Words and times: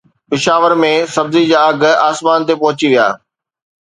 پشاور 0.29 0.71
۾ 0.83 0.91
سبزي 1.15 1.43
جا 1.51 1.59
اگهه 1.69 1.93
آسمان 2.09 2.39
تي 2.47 2.53
پهچي 2.61 2.87
ويا 2.91 3.07